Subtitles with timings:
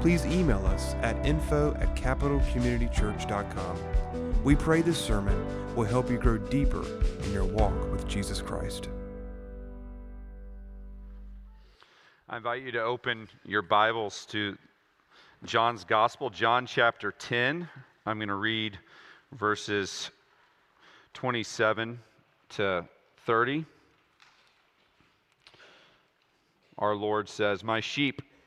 [0.00, 4.44] please email us at info at capitalcommunitychurch.com.
[4.44, 6.84] We pray this sermon will help you grow deeper
[7.24, 8.88] in your walk with Jesus Christ.
[12.28, 14.56] I invite you to open your Bibles to
[15.44, 17.68] John's Gospel, John chapter 10.
[18.06, 18.78] I'm going to read
[19.32, 20.10] verses
[21.14, 21.98] 27
[22.50, 22.84] to
[23.26, 23.64] 30.
[26.78, 28.22] Our Lord says, My sheep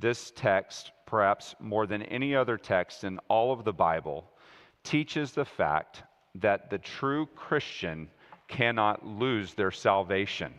[0.00, 4.24] This text, perhaps more than any other text in all of the Bible,
[4.82, 6.02] teaches the fact
[6.36, 8.08] that the true Christian
[8.48, 10.54] cannot lose their salvation.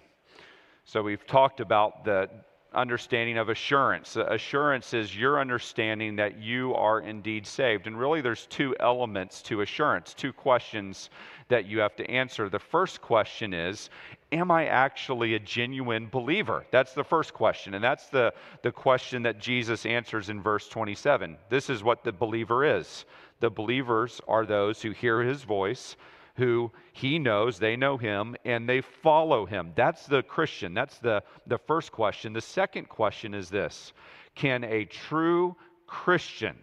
[0.85, 2.29] So we've talked about the
[2.73, 4.15] understanding of assurance.
[4.15, 7.87] Assurance is your understanding that you are indeed saved.
[7.87, 11.09] And really, there's two elements to assurance, two questions
[11.49, 12.47] that you have to answer.
[12.47, 13.89] The first question is
[14.31, 16.65] Am I actually a genuine believer?
[16.71, 17.73] That's the first question.
[17.73, 21.37] And that's the, the question that Jesus answers in verse 27.
[21.49, 23.05] This is what the believer is.
[23.41, 25.97] The believers are those who hear his voice
[26.35, 29.73] who he knows, they know him, and they follow him.
[29.75, 30.73] That's the Christian.
[30.73, 32.33] That's the, the first question.
[32.33, 33.93] The second question is this
[34.35, 35.55] Can a true
[35.87, 36.55] Christian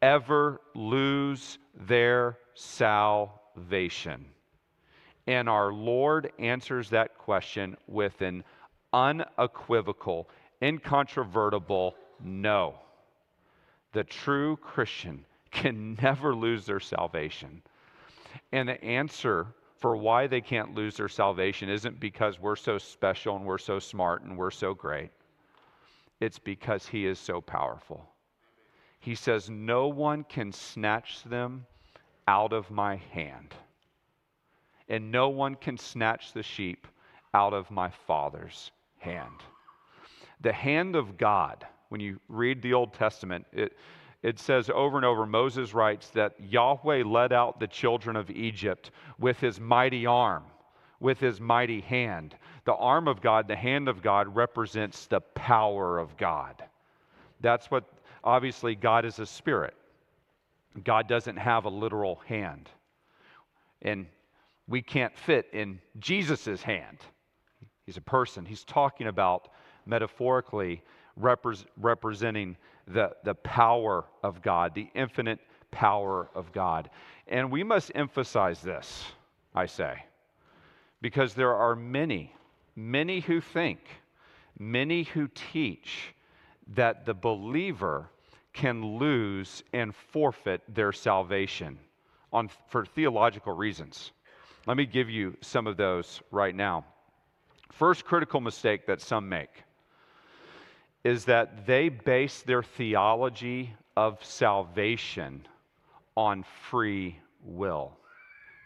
[0.00, 4.26] ever lose their salvation?
[5.26, 8.44] And our Lord answers that question with an
[8.92, 10.28] unequivocal,
[10.60, 12.74] incontrovertible no.
[13.92, 17.62] The true Christian can never lose their salvation.
[18.52, 19.46] And the answer
[19.78, 23.78] for why they can't lose their salvation isn't because we're so special and we're so
[23.78, 25.10] smart and we're so great.
[26.20, 28.08] It's because He is so powerful.
[29.00, 31.66] He says, No one can snatch them
[32.28, 33.54] out of my hand,
[34.88, 36.86] and no one can snatch the sheep
[37.34, 39.42] out of my Father's hand.
[40.40, 43.76] The hand of God, when you read the Old Testament, it,
[44.22, 48.90] it says over and over, Moses writes that Yahweh led out the children of Egypt
[49.18, 50.44] with his mighty arm,
[51.00, 52.36] with his mighty hand.
[52.64, 56.62] The arm of God, the hand of God, represents the power of God.
[57.40, 57.84] That's what,
[58.22, 59.74] obviously, God is a spirit.
[60.84, 62.68] God doesn't have a literal hand.
[63.82, 64.06] And
[64.68, 66.98] we can't fit in Jesus' hand.
[67.86, 68.44] He's a person.
[68.44, 69.48] He's talking about
[69.86, 70.82] metaphorically
[71.20, 72.56] repre- representing
[72.86, 75.40] the, the power of God, the infinite
[75.70, 76.90] power of God.
[77.26, 79.04] And we must emphasize this,
[79.54, 80.04] I say,
[81.00, 82.34] because there are many,
[82.76, 83.80] many who think,
[84.58, 86.14] many who teach
[86.74, 88.08] that the believer
[88.52, 91.78] can lose and forfeit their salvation
[92.32, 94.12] on, for theological reasons.
[94.66, 96.84] Let me give you some of those right now.
[97.72, 99.64] First critical mistake that some make
[101.04, 105.46] is that they base their theology of salvation
[106.16, 107.96] on free will.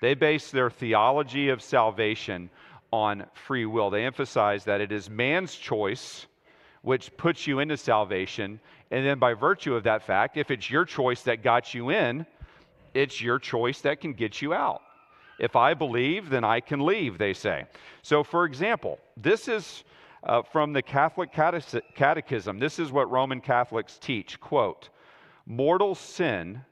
[0.03, 2.51] They base their theology of salvation
[2.93, 3.89] on free will.
[3.89, 6.27] They emphasize that it is man's choice
[6.83, 8.61] which puts you into salvation.
[8.91, 12.27] And then, by virtue of that fact, if it's your choice that got you in,
[12.93, 14.83] it's your choice that can get you out.
[15.39, 17.67] If I believe, then I can leave, they say.
[18.03, 19.85] So, for example, this is
[20.23, 22.59] uh, from the Catholic Catechism.
[22.59, 24.89] This is what Roman Catholics teach quote,
[25.47, 26.63] mortal sin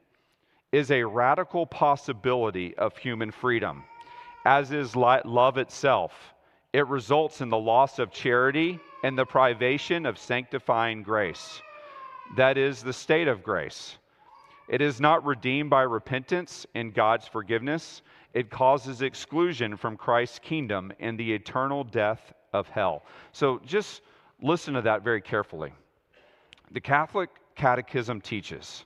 [0.73, 3.85] is a radical possibility of human freedom,
[4.45, 6.13] as is love itself.
[6.73, 11.63] It results in the loss of charity and the privation of sanctifying grace.
[12.37, 13.97] That is the state of grace.
[14.69, 18.03] It is not redeemed by repentance and God's forgiveness.
[18.35, 23.05] It causes exclusion from Christ's kingdom and the eternal death of hell.
[23.33, 24.03] So just
[24.43, 25.73] listen to that very carefully.
[26.73, 28.85] The Catholic Catechism teaches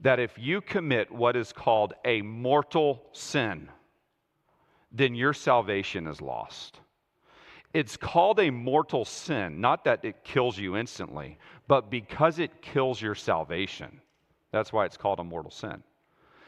[0.00, 3.68] that if you commit what is called a mortal sin,
[4.90, 6.80] then your salvation is lost.
[7.74, 13.02] It's called a mortal sin, not that it kills you instantly, but because it kills
[13.02, 14.00] your salvation.
[14.52, 15.82] That's why it's called a mortal sin.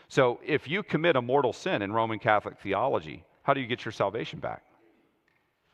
[0.09, 3.85] So if you commit a mortal sin in Roman Catholic theology, how do you get
[3.85, 4.63] your salvation back?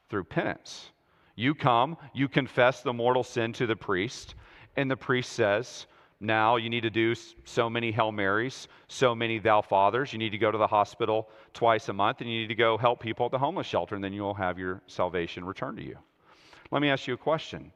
[0.09, 0.91] Through penance.
[1.35, 4.35] You come, you confess the mortal sin to the priest,
[4.77, 5.87] and the priest says,
[6.23, 10.13] now you need to do so many Hail Marys, so many Thou Fathers.
[10.13, 12.79] You need to go to the hospital twice a month, and you need to go
[12.79, 15.99] help people at the homeless shelter, and then you'll have your salvation returned to you.
[16.71, 17.73] Let me ask you a question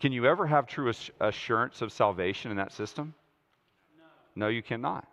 [0.00, 0.90] Can you ever have true
[1.20, 3.12] assurance of salvation in that system?
[4.34, 5.06] No, no you cannot.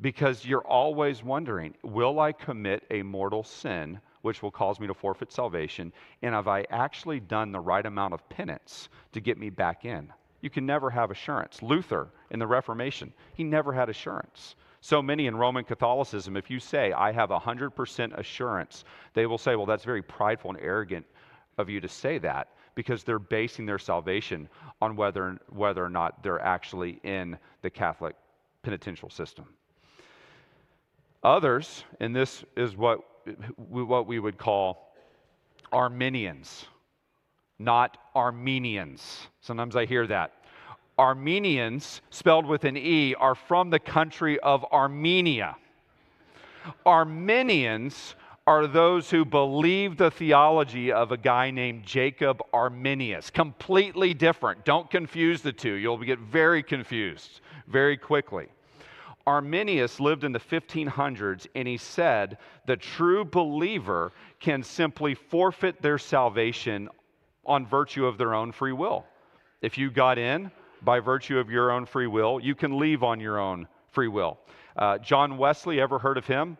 [0.00, 4.94] Because you're always wondering will I commit a mortal sin which will cause me to
[4.94, 5.92] forfeit salvation?
[6.22, 10.12] And have I actually done the right amount of penance to get me back in?
[10.40, 11.62] you can never have assurance.
[11.62, 14.56] Luther in the Reformation, he never had assurance.
[14.80, 19.54] So many in Roman Catholicism, if you say, I have 100% assurance, they will say,
[19.56, 21.04] well, that's very prideful and arrogant
[21.58, 24.48] of you to say that because they're basing their salvation
[24.80, 28.16] on whether, whether or not they're actually in the Catholic
[28.62, 29.44] penitential system.
[31.22, 33.00] Others, and this is what,
[33.56, 34.92] what we would call
[35.72, 36.66] Arminians
[37.60, 39.28] not Armenians.
[39.42, 40.32] Sometimes I hear that.
[40.98, 45.56] Armenians, spelled with an E, are from the country of Armenia.
[46.84, 48.16] Arminians
[48.46, 53.30] are those who believe the theology of a guy named Jacob Arminius.
[53.30, 54.64] Completely different.
[54.64, 55.74] Don't confuse the two.
[55.74, 58.48] You'll get very confused very quickly.
[59.30, 62.36] Arminius lived in the 1500s and he said
[62.66, 66.88] the true believer can simply forfeit their salvation
[67.46, 69.06] on virtue of their own free will.
[69.62, 70.50] If you got in
[70.82, 74.40] by virtue of your own free will, you can leave on your own free will.
[74.74, 76.58] Uh, John Wesley, ever heard of him?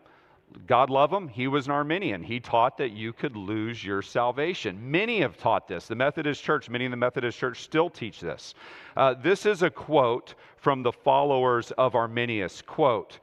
[0.67, 1.27] God love him.
[1.27, 2.23] He was an Arminian.
[2.23, 4.91] He taught that you could lose your salvation.
[4.91, 5.87] Many have taught this.
[5.87, 8.53] The Methodist Church, many in the Methodist Church still teach this.
[8.95, 12.61] Uh, this is a quote from the followers of Arminius.
[12.61, 13.19] Quote,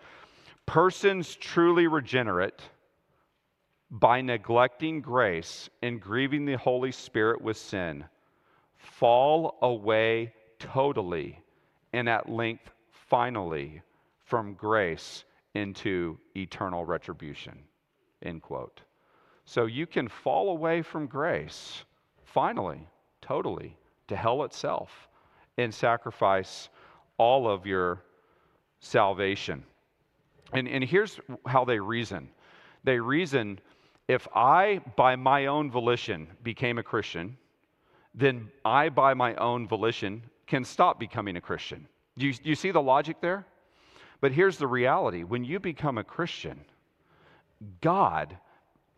[0.66, 2.62] persons truly regenerate
[3.90, 8.04] by neglecting grace and grieving the Holy Spirit with sin,
[8.76, 11.40] fall away totally
[11.92, 13.80] and at length finally
[14.24, 15.24] from grace
[15.58, 17.58] into eternal retribution.
[18.22, 18.80] End quote.
[19.44, 21.84] So you can fall away from grace
[22.24, 22.86] finally,
[23.20, 23.76] totally,
[24.08, 25.08] to hell itself
[25.56, 26.68] and sacrifice
[27.16, 28.02] all of your
[28.80, 29.64] salvation.
[30.52, 32.28] And, and here's how they reason
[32.84, 33.58] they reason
[34.06, 37.36] if I, by my own volition, became a Christian,
[38.14, 41.86] then I, by my own volition, can stop becoming a Christian.
[42.16, 43.46] Do you, you see the logic there?
[44.20, 46.60] But here's the reality when you become a Christian,
[47.80, 48.36] God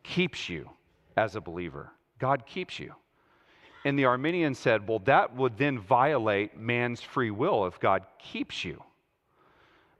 [0.02, 0.70] keeps you
[1.16, 1.92] as a believer.
[2.18, 2.94] God keeps you.
[3.84, 8.64] And the Arminians said, well, that would then violate man's free will if God keeps
[8.64, 8.82] you.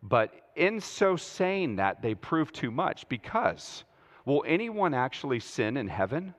[0.02, 3.84] But in so saying that, they prove too much because
[4.24, 6.34] Will anyone actually sin in heaven?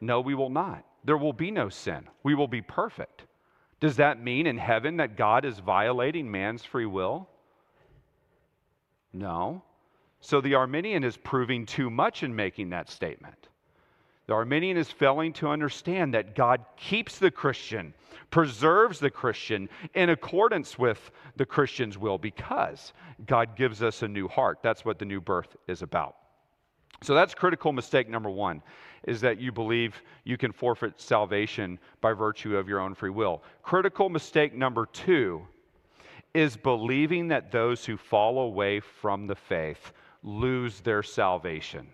[0.00, 0.84] No, we will not.
[1.04, 2.08] There will be no sin.
[2.22, 3.24] We will be perfect.
[3.80, 7.28] Does that mean in heaven that God is violating man's free will?
[9.12, 9.62] No.
[10.20, 13.48] So the Arminian is proving too much in making that statement.
[14.26, 17.94] The Arminian is failing to understand that God keeps the Christian,
[18.30, 22.92] preserves the Christian in accordance with the Christian's will because
[23.26, 24.58] God gives us a new heart.
[24.62, 26.16] That's what the new birth is about.
[27.02, 28.62] So that's critical mistake number one,
[29.04, 33.42] is that you believe you can forfeit salvation by virtue of your own free will.
[33.62, 35.46] Critical mistake number two
[36.34, 41.86] is believing that those who fall away from the faith lose their salvation.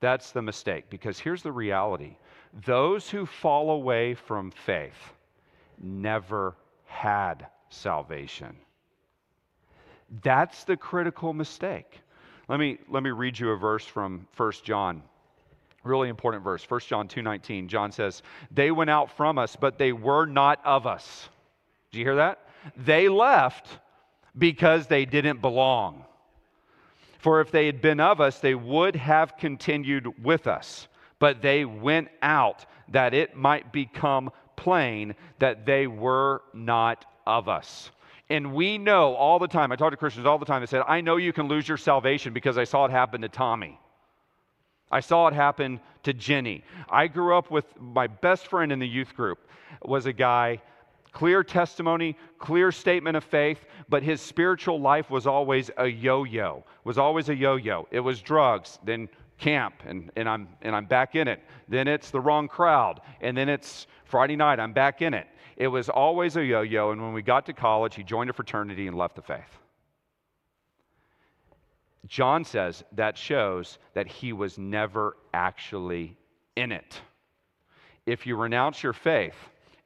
[0.00, 2.16] That's the mistake, because here's the reality
[2.64, 5.12] those who fall away from faith
[5.82, 8.56] never had salvation.
[10.22, 12.00] That's the critical mistake.
[12.48, 15.02] Let me, let me read you a verse from 1 John.
[15.82, 16.64] Really important verse.
[16.64, 17.68] 1 John 2:19.
[17.68, 21.28] John says, "They went out from us, but they were not of us."
[21.90, 22.48] Do you hear that?
[22.76, 23.78] They left
[24.36, 26.04] because they didn't belong.
[27.18, 30.88] For if they had been of us, they would have continued with us.
[31.18, 37.90] But they went out that it might become plain that they were not of us.
[38.30, 40.82] And we know all the time, I talk to Christians all the time, they said,
[40.88, 43.78] I know you can lose your salvation because I saw it happen to Tommy.
[44.90, 46.64] I saw it happen to Jenny.
[46.88, 49.38] I grew up with my best friend in the youth group
[49.82, 50.60] was a guy
[51.14, 56.64] clear testimony, clear statement of faith, but his spiritual life was always a yo-yo.
[56.82, 57.86] Was always a yo-yo.
[57.90, 61.42] It was drugs, then camp and, and I'm and I'm back in it.
[61.68, 63.00] Then it's the wrong crowd.
[63.20, 65.26] And then it's Friday night, I'm back in it.
[65.56, 68.86] It was always a yo-yo, and when we got to college, he joined a fraternity
[68.86, 69.58] and left the faith.
[72.06, 76.16] John says that shows that he was never actually
[76.56, 77.00] in it.
[78.06, 79.36] If you renounce your faith,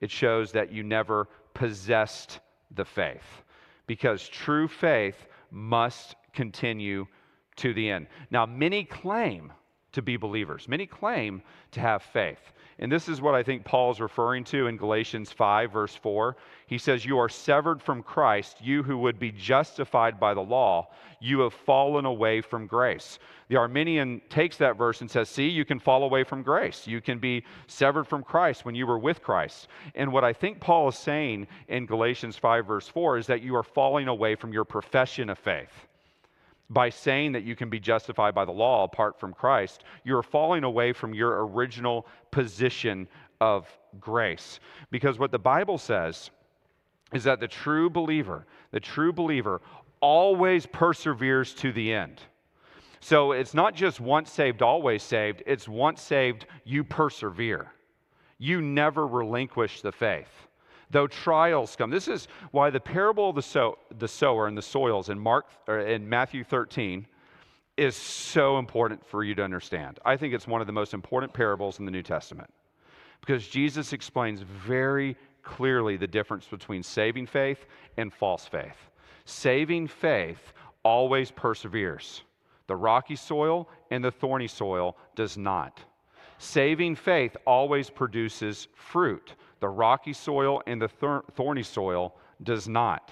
[0.00, 2.40] it shows that you never possessed
[2.74, 3.42] the faith
[3.86, 7.06] because true faith must continue
[7.56, 8.06] to the end.
[8.30, 9.52] Now, many claim
[9.92, 11.42] to be believers, many claim
[11.72, 12.52] to have faith.
[12.80, 16.36] And this is what I think Paul is referring to in Galatians 5, verse 4.
[16.68, 20.88] He says, You are severed from Christ, you who would be justified by the law.
[21.18, 23.18] You have fallen away from grace.
[23.48, 26.86] The Arminian takes that verse and says, See, you can fall away from grace.
[26.86, 29.66] You can be severed from Christ when you were with Christ.
[29.96, 33.56] And what I think Paul is saying in Galatians 5, verse 4 is that you
[33.56, 35.88] are falling away from your profession of faith
[36.70, 40.64] by saying that you can be justified by the law apart from Christ, you're falling
[40.64, 43.08] away from your original position
[43.40, 43.66] of
[44.00, 44.60] grace.
[44.90, 46.30] Because what the Bible says
[47.12, 49.62] is that the true believer, the true believer,
[50.00, 52.20] always perseveres to the end.
[53.00, 57.72] So it's not just once saved, always saved, it's once saved, you persevere.
[58.38, 60.47] You never relinquish the faith
[60.90, 61.90] though trials come.
[61.90, 65.46] This is why the parable of the, sow, the sower and the soils in, Mark,
[65.66, 67.06] or in Matthew 13
[67.76, 70.00] is so important for you to understand.
[70.04, 72.52] I think it's one of the most important parables in the New Testament
[73.20, 77.66] because Jesus explains very clearly the difference between saving faith
[77.96, 78.76] and false faith.
[79.24, 80.52] Saving faith
[80.82, 82.22] always perseveres.
[82.66, 85.80] The rocky soil and the thorny soil does not.
[86.38, 89.34] Saving faith always produces fruit.
[89.60, 90.88] The rocky soil and the
[91.34, 93.10] thorny soil does not.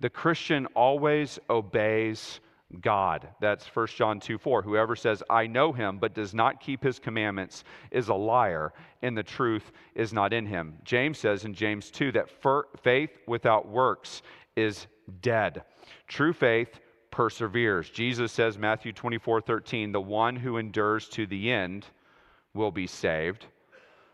[0.00, 2.40] The Christian always obeys
[2.80, 3.28] God.
[3.40, 4.62] That's 1 John 2 4.
[4.62, 8.72] Whoever says, I know him, but does not keep his commandments is a liar,
[9.02, 10.74] and the truth is not in him.
[10.84, 12.30] James says in James 2 that
[12.82, 14.22] faith without works
[14.56, 14.86] is
[15.20, 15.62] dead.
[16.08, 17.90] True faith perseveres.
[17.90, 21.86] Jesus says, Matthew 24 13, the one who endures to the end
[22.54, 23.46] will be saved.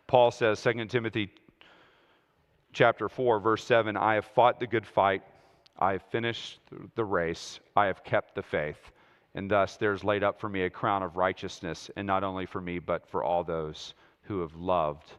[0.06, 1.30] Paul says, 2 Timothy
[2.72, 5.22] chapter 4, verse 7 I have fought the good fight,
[5.78, 6.60] I have finished
[6.94, 8.90] the race, I have kept the faith.
[9.34, 12.60] And thus there's laid up for me a crown of righteousness, and not only for
[12.60, 15.12] me, but for all those who have loved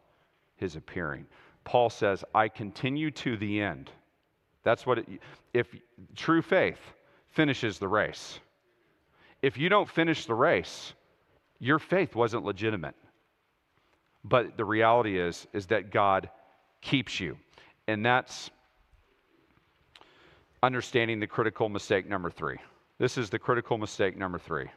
[0.55, 1.25] his appearing.
[1.63, 3.89] Paul says, I continue to the end.
[4.63, 5.07] That's what it,
[5.53, 5.67] if
[6.15, 6.79] true faith
[7.29, 8.39] finishes the race.
[9.41, 10.93] If you don't finish the race,
[11.59, 12.95] your faith wasn't legitimate.
[14.23, 16.29] But the reality is, is that God
[16.81, 17.37] keeps you.
[17.87, 18.49] And that's
[20.63, 22.57] understanding the critical mistake number three.
[22.99, 24.67] This is the critical mistake number three.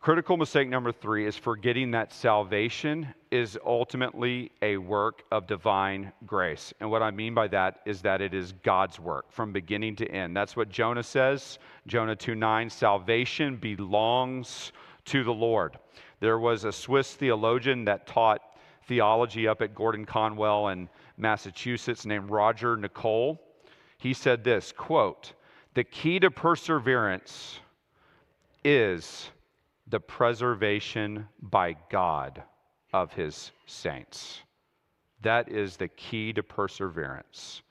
[0.00, 6.72] Critical mistake number three is forgetting that salvation is ultimately a work of divine grace.
[6.78, 10.08] And what I mean by that is that it is God's work from beginning to
[10.08, 10.36] end.
[10.36, 11.58] That's what Jonah says,
[11.88, 12.70] Jonah 2 9.
[12.70, 14.72] Salvation belongs
[15.06, 15.76] to the Lord.
[16.20, 18.40] There was a Swiss theologian that taught
[18.88, 23.40] theology up at Gordon Conwell in Massachusetts named Roger Nicole.
[23.98, 25.34] He said this quote,
[25.74, 27.60] the key to perseverance
[28.64, 29.30] is
[29.86, 32.42] the preservation by God
[32.92, 34.40] of his saints.
[35.22, 37.62] That is the key to perseverance.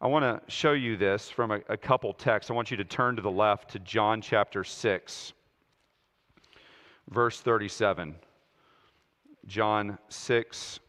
[0.00, 2.50] I want to show you this from a, a, couple texts.
[2.50, 5.32] I want you to turn to the left to John chapter 6,
[7.08, 8.14] verse 37.
[9.46, 10.80] John 6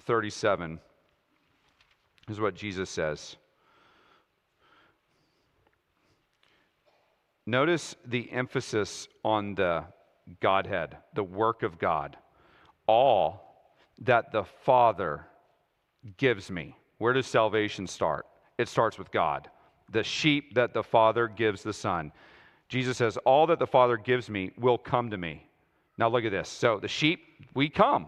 [0.00, 0.80] 37
[2.28, 3.36] is what Jesus says.
[7.46, 9.84] Notice the emphasis on the
[10.40, 12.16] Godhead, the work of God.
[12.86, 13.70] All
[14.00, 15.26] that the Father
[16.16, 16.76] gives me.
[16.98, 18.26] Where does salvation start?
[18.58, 19.48] It starts with God.
[19.90, 22.12] The sheep that the Father gives the Son.
[22.68, 25.46] Jesus says, All that the Father gives me will come to me.
[25.98, 26.48] Now look at this.
[26.48, 27.20] So the sheep,
[27.54, 28.06] we come.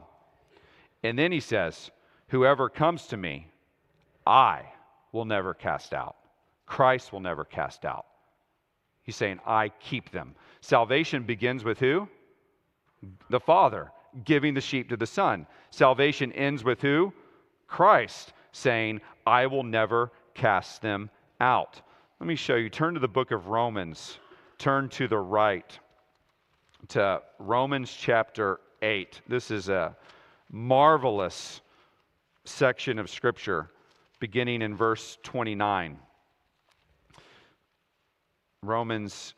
[1.03, 1.91] And then he says,
[2.29, 3.47] Whoever comes to me,
[4.27, 4.63] I
[5.13, 6.17] will never cast out.
[6.67, 8.07] Christ will never cast out.
[9.05, 10.35] He's saying, I keep them.
[10.61, 12.09] Salvation begins with who?
[13.31, 13.93] The Father
[14.25, 15.47] giving the sheep to the Son.
[15.71, 17.13] Salvation ends with who?
[17.69, 21.81] Christ saying, I will never cast them out.
[22.19, 22.69] Let me show you.
[22.69, 24.19] Turn to the book of Romans.
[24.59, 25.79] Turn to the right
[26.89, 29.23] to Romans chapter 8.
[29.27, 29.97] This is a
[30.51, 31.61] marvelous
[32.45, 33.71] section of Scripture
[34.21, 35.99] beginning in verse 29.
[38.63, 39.35] Romans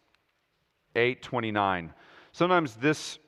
[0.95, 1.93] 8:29.
[2.33, 3.19] Sometimes this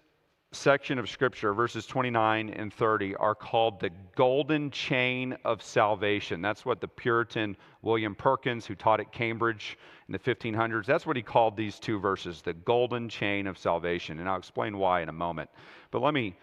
[0.53, 6.43] section of scripture, verses 29 and 30, are called the golden chain of salvation.
[6.43, 9.79] That's what the Puritan William Perkins, who taught at Cambridge
[10.09, 14.19] in the 1500s, that's what he called these two verses, the golden chain of salvation.
[14.19, 15.51] And I'll explain why in a moment.
[15.93, 16.37] But let me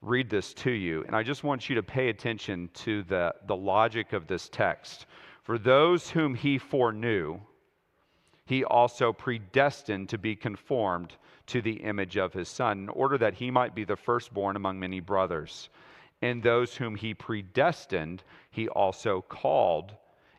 [0.00, 3.56] read this to you, and I just want you to pay attention to the, the
[3.56, 5.06] logic of this text.
[5.42, 7.40] For those whom he foreknew,
[8.46, 11.16] he also predestined to be conformed
[11.50, 14.78] to the image of his son, in order that he might be the firstborn among
[14.78, 15.68] many brothers.
[16.22, 19.92] And those whom he predestined, he also called.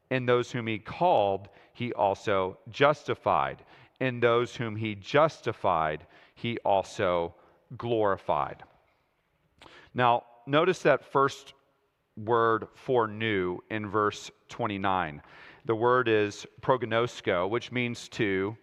[0.09, 3.63] And those whom he called, he also justified.
[3.99, 7.35] And those whom he justified, he also
[7.77, 8.63] glorified.
[9.93, 11.53] Now, notice that first
[12.15, 15.21] word foreknew in verse 29.
[15.65, 18.55] The word is prognosko, which means to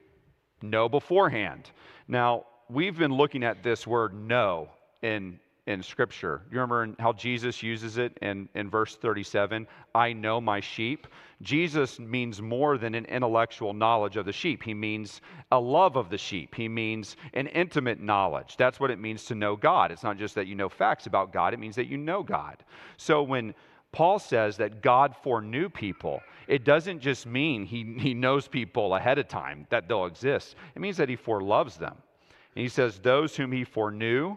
[0.63, 1.71] know beforehand.
[2.07, 4.69] Now, we've been looking at this word know
[5.03, 6.43] in, in Scripture.
[6.51, 9.67] You remember how Jesus uses it in, in verse 37?
[9.95, 11.07] I know my sheep.
[11.41, 14.63] Jesus means more than an intellectual knowledge of the sheep.
[14.63, 15.21] He means
[15.53, 16.55] a love of the sheep.
[16.55, 18.57] He means an intimate knowledge.
[18.57, 19.93] That's what it means to know God.
[19.93, 22.65] It's not just that you know facts about God, it means that you know God.
[22.97, 23.55] So when
[23.93, 26.21] Paul says that God foreknew people.
[26.47, 30.81] It doesn't just mean he, he knows people ahead of time that they'll exist, it
[30.81, 31.97] means that he foreloves them.
[32.55, 34.37] And he says, Those whom he foreknew,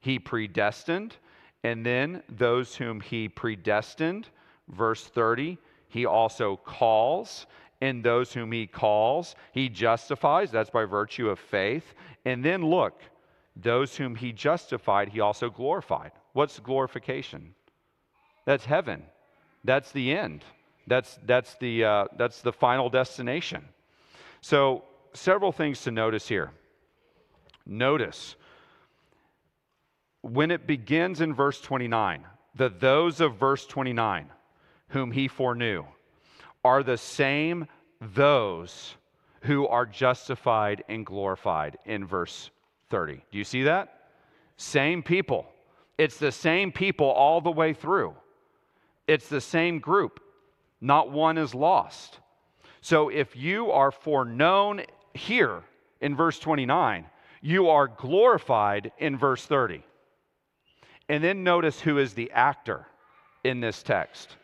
[0.00, 1.16] he predestined.
[1.62, 4.28] And then those whom he predestined,
[4.68, 7.46] verse 30, he also calls.
[7.82, 10.50] And those whom he calls, he justifies.
[10.50, 11.94] That's by virtue of faith.
[12.24, 13.00] And then look,
[13.56, 16.12] those whom he justified, he also glorified.
[16.32, 17.54] What's glorification?
[18.50, 19.04] That's heaven.
[19.62, 20.42] That's the end.
[20.88, 23.64] That's, that's, the, uh, that's the final destination.
[24.40, 24.82] So,
[25.14, 26.50] several things to notice here.
[27.64, 28.34] Notice
[30.22, 32.24] when it begins in verse 29,
[32.56, 34.28] the those of verse 29
[34.88, 35.84] whom he foreknew
[36.64, 37.68] are the same
[38.00, 38.96] those
[39.42, 42.50] who are justified and glorified in verse
[42.88, 43.22] 30.
[43.30, 44.08] Do you see that?
[44.56, 45.46] Same people.
[45.98, 48.16] It's the same people all the way through.
[49.10, 50.20] It's the same group,
[50.80, 52.20] not one is lost.
[52.80, 54.82] So if you are foreknown
[55.14, 55.64] here
[56.00, 57.06] in verse 29,
[57.42, 59.82] you are glorified in verse 30.
[61.08, 62.86] And then notice who is the actor
[63.42, 64.36] in this text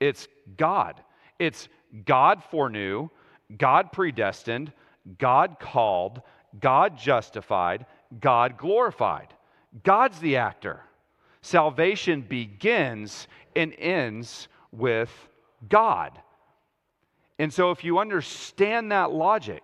[0.00, 0.26] it's
[0.56, 1.00] God.
[1.38, 1.68] It's
[2.04, 3.10] God foreknew,
[3.56, 4.72] God predestined,
[5.16, 6.22] God called,
[6.58, 7.86] God justified,
[8.18, 9.32] God glorified.
[9.84, 10.80] God's the actor.
[11.48, 15.10] Salvation begins and ends with
[15.70, 16.20] God.
[17.38, 19.62] And so, if you understand that logic,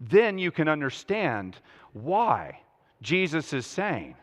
[0.00, 1.58] then you can understand
[1.92, 2.60] why
[3.02, 4.14] Jesus is saying,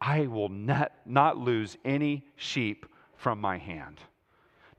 [0.00, 4.00] I will not, not lose any sheep from my hand.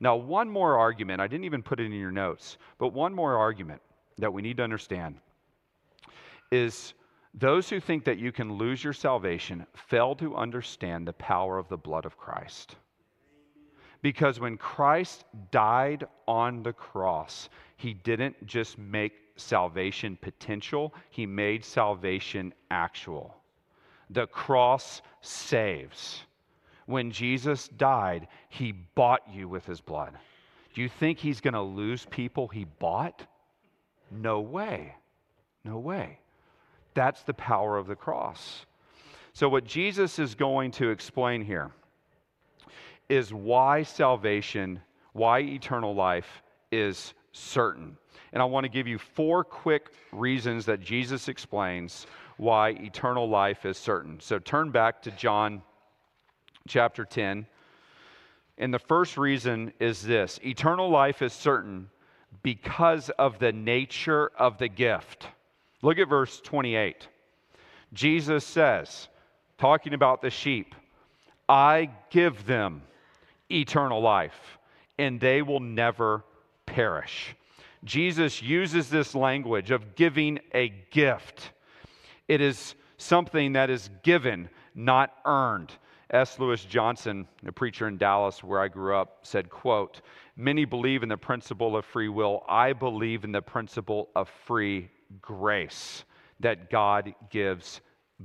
[0.00, 3.38] Now, one more argument, I didn't even put it in your notes, but one more
[3.38, 3.80] argument
[4.18, 5.14] that we need to understand
[6.52, 6.92] is
[7.36, 11.68] those who think that you can lose your salvation fail to understand the power of
[11.68, 12.76] the blood of Christ.
[14.00, 21.64] Because when Christ died on the cross, he didn't just make salvation potential, he made
[21.64, 23.36] salvation actual.
[24.10, 26.22] The cross saves.
[26.86, 30.12] When Jesus died, he bought you with his blood.
[30.72, 33.26] Do you think he's going to lose people he bought?
[34.10, 34.94] No way.
[35.64, 36.20] No way.
[36.96, 38.64] That's the power of the cross.
[39.34, 41.70] So, what Jesus is going to explain here
[43.10, 44.80] is why salvation,
[45.12, 47.98] why eternal life is certain.
[48.32, 52.06] And I want to give you four quick reasons that Jesus explains
[52.38, 54.18] why eternal life is certain.
[54.20, 55.60] So, turn back to John
[56.66, 57.46] chapter 10.
[58.56, 61.90] And the first reason is this eternal life is certain
[62.42, 65.26] because of the nature of the gift.
[65.86, 67.06] Look at verse 28.
[67.92, 69.06] Jesus says,
[69.56, 70.74] talking about the sheep,
[71.48, 72.82] I give them
[73.48, 74.58] eternal life,
[74.98, 76.24] and they will never
[76.66, 77.36] perish.
[77.84, 81.52] Jesus uses this language of giving a gift.
[82.26, 85.70] It is something that is given, not earned.
[86.10, 86.40] S.
[86.40, 90.00] Lewis Johnson, a preacher in Dallas where I grew up, said, quote,
[90.34, 92.42] Many believe in the principle of free will.
[92.48, 94.90] I believe in the principle of free
[95.20, 96.04] grace
[96.40, 97.80] that God gives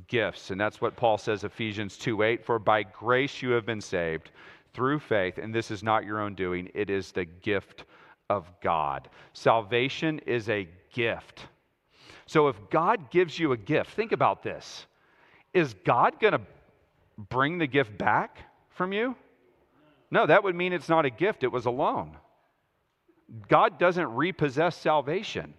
[0.08, 0.52] gifts.
[0.52, 4.32] And that's what Paul says Ephesians 2 8, for by grace you have been saved
[4.74, 7.86] through faith, and this is not your own doing, it is the gift
[8.30, 9.10] of God.
[9.34, 11.48] Salvation is a gift.
[12.26, 14.86] So if God gives you a gift, think about this.
[15.54, 16.41] Is God going to
[17.17, 18.38] bring the gift back
[18.70, 19.15] from you?
[20.10, 22.17] No, that would mean it's not a gift, it was a loan.
[23.48, 25.54] God doesn't repossess salvation.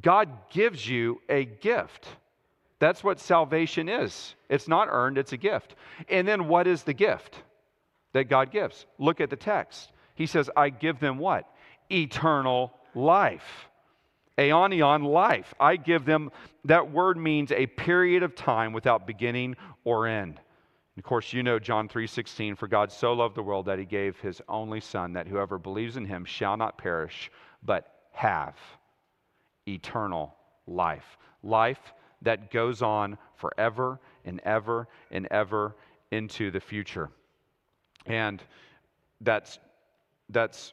[0.00, 2.06] God gives you a gift.
[2.78, 4.34] That's what salvation is.
[4.48, 5.74] It's not earned, it's a gift.
[6.08, 7.42] And then what is the gift
[8.12, 8.84] that God gives?
[8.98, 9.92] Look at the text.
[10.14, 11.48] He says, I give them what?
[11.90, 13.68] Eternal life.
[14.36, 15.54] Aeonion life.
[15.58, 16.30] I give them,
[16.66, 20.40] that word means a period of time without beginning or end.
[20.98, 24.18] of course, you know John 3:16, for God so loved the world that he gave
[24.20, 27.30] his only son that whoever believes in him shall not perish,
[27.62, 28.56] but have
[29.66, 30.34] eternal
[30.66, 31.18] life.
[31.42, 35.76] Life that goes on forever and ever and ever
[36.10, 37.10] into the future.
[38.06, 38.42] And
[39.20, 39.58] that's,
[40.30, 40.72] that's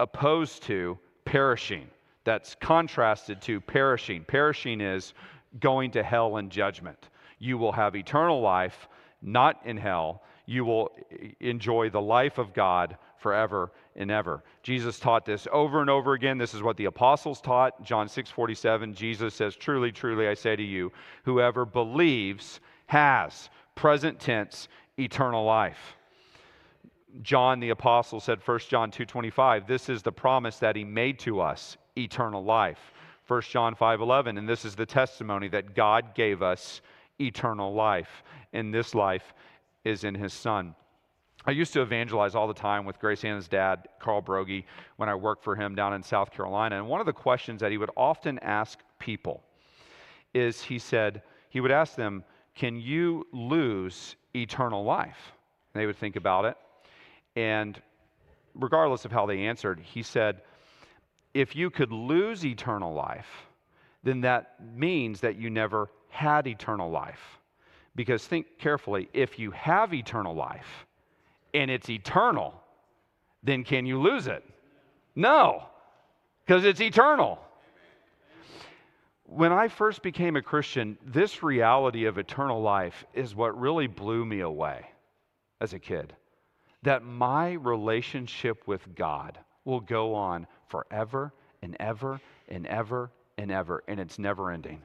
[0.00, 1.88] opposed to perishing.
[2.24, 4.24] That's contrasted to perishing.
[4.24, 5.14] Perishing is
[5.60, 7.08] going to hell and judgment.
[7.38, 8.88] You will have eternal life,
[9.22, 10.22] not in hell.
[10.46, 10.90] You will
[11.40, 14.42] enjoy the life of God forever and ever.
[14.62, 16.38] Jesus taught this over and over again.
[16.38, 17.82] This is what the apostles taught.
[17.82, 20.92] John 6 47, Jesus says, Truly, truly, I say to you,
[21.24, 25.96] whoever believes has, present tense, eternal life.
[27.22, 31.40] John the apostle said 1 John 2:25 this is the promise that he made to
[31.40, 32.92] us eternal life
[33.26, 36.82] 1 John 5:11 and this is the testimony that God gave us
[37.18, 39.32] eternal life and this life
[39.84, 40.74] is in his son
[41.48, 44.64] I used to evangelize all the time with Grace Anna's dad, Carl Brogy,
[44.96, 46.76] when I worked for him down in South Carolina.
[46.76, 49.44] And one of the questions that he would often ask people
[50.34, 52.24] is he said, he would ask them,
[52.56, 55.32] Can you lose eternal life?
[55.72, 56.56] And they would think about it.
[57.36, 57.80] And
[58.54, 60.42] regardless of how they answered, he said,
[61.32, 63.46] If you could lose eternal life,
[64.02, 67.38] then that means that you never had eternal life.
[67.94, 70.86] Because think carefully, if you have eternal life,
[71.56, 72.54] and it's eternal,
[73.42, 74.44] then can you lose it?
[75.14, 75.62] No,
[76.44, 77.38] because it's eternal.
[79.24, 84.24] When I first became a Christian, this reality of eternal life is what really blew
[84.24, 84.86] me away
[85.60, 86.14] as a kid.
[86.82, 93.82] That my relationship with God will go on forever and ever and ever and ever,
[93.88, 94.82] and it's never ending.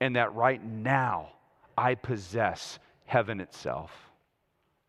[0.00, 1.28] And that right now
[1.76, 4.03] I possess heaven itself.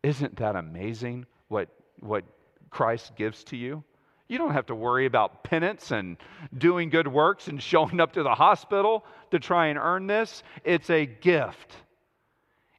[0.06, 1.68] Isn't that amazing what,
[2.00, 2.26] what
[2.70, 3.84] Christ gives to you?
[4.28, 6.18] You don't have to worry about penance and
[6.56, 10.44] doing good works and showing up to the hospital to try and earn this.
[10.64, 11.74] It's a gift.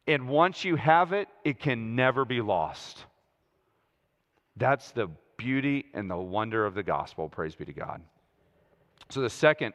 [0.07, 3.05] And once you have it, it can never be lost.
[4.57, 7.29] That's the beauty and the wonder of the gospel.
[7.29, 8.03] Praise be to God.
[9.09, 9.75] So, the second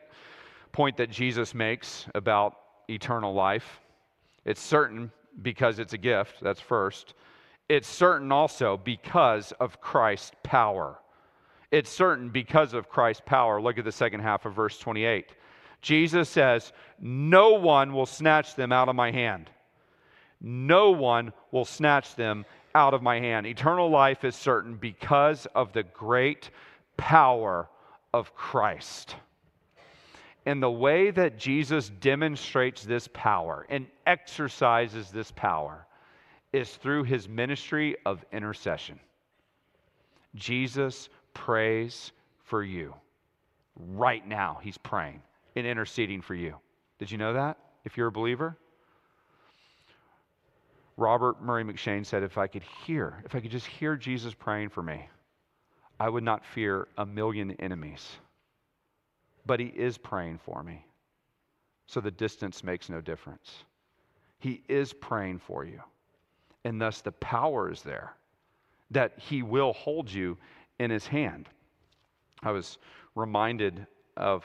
[0.71, 2.55] point that Jesus makes about
[2.87, 3.81] eternal life
[4.45, 5.11] it's certain
[5.41, 7.13] because it's a gift, that's first.
[7.71, 10.99] It's certain also because of Christ's power.
[11.71, 13.61] It's certain because of Christ's power.
[13.61, 15.27] Look at the second half of verse 28.
[15.81, 19.49] Jesus says, No one will snatch them out of my hand.
[20.41, 23.47] No one will snatch them out of my hand.
[23.47, 26.49] Eternal life is certain because of the great
[26.97, 27.69] power
[28.13, 29.15] of Christ.
[30.45, 35.87] And the way that Jesus demonstrates this power and exercises this power
[36.53, 38.99] is through his ministry of intercession.
[40.35, 42.11] Jesus prays
[42.43, 42.93] for you.
[43.75, 45.21] Right now, he's praying
[45.55, 46.55] and interceding for you.
[46.99, 48.57] Did you know that if you're a believer?
[50.97, 54.69] Robert Murray M'Cheyne said, If I could hear, if I could just hear Jesus praying
[54.69, 55.09] for me,
[55.99, 58.07] I would not fear a million enemies.
[59.45, 60.85] But he is praying for me.
[61.87, 63.63] So the distance makes no difference.
[64.39, 65.81] He is praying for you
[66.63, 68.13] and thus the power is there
[68.91, 70.37] that he will hold you
[70.79, 71.47] in his hand.
[72.43, 72.77] I was
[73.15, 73.85] reminded
[74.17, 74.43] of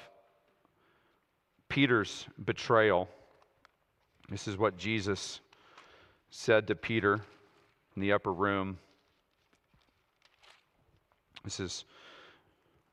[1.68, 3.08] Peter's betrayal.
[4.28, 5.40] This is what Jesus
[6.30, 7.14] said to Peter
[7.94, 8.78] in the upper room.
[11.42, 11.84] This is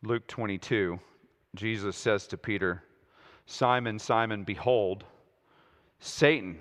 [0.04, 1.00] Luke 22.
[1.56, 2.84] Jesus says to Peter,
[3.46, 5.04] Simon, Simon, behold,
[6.00, 6.58] Satan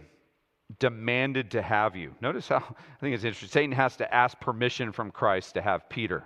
[0.79, 2.15] demanded to have you.
[2.21, 3.49] Notice how, I think it's interesting.
[3.49, 6.25] Satan has to ask permission from Christ to have Peter.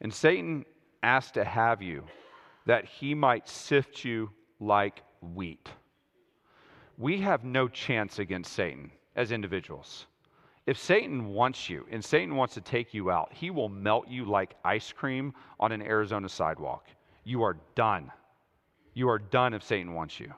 [0.00, 0.64] And Satan
[1.02, 2.04] asked to have you
[2.66, 5.02] that he might sift you like
[5.34, 5.68] wheat.
[6.98, 10.06] We have no chance against Satan as individuals.
[10.66, 14.24] if Satan wants you and Satan wants to take you out, he will melt you
[14.24, 16.86] like ice cream on an Arizona sidewalk.
[17.24, 18.12] You are done.
[18.94, 20.32] You are done if Satan wants you.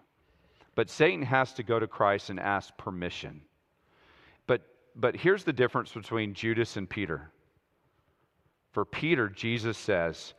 [0.75, 3.43] But Satan has to go to Christ and ask permission.
[4.47, 4.63] But,
[4.97, 7.31] but here's the difference between Judas and Peter.
[8.73, 10.33] For Peter, Jesus says,